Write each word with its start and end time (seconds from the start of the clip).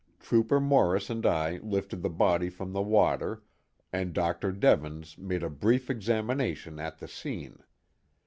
Trooper 0.19 0.59
Morris 0.59 1.11
and 1.11 1.27
I 1.27 1.57
lifted 1.57 2.01
the 2.01 2.09
body 2.09 2.49
from 2.49 2.73
the 2.73 2.81
water, 2.81 3.43
and 3.93 4.13
Dr. 4.15 4.51
Devens 4.51 5.15
made 5.15 5.43
a 5.43 5.47
brief 5.51 5.91
examination 5.91 6.79
at 6.79 6.97
the 6.97 7.07
scene. 7.07 7.59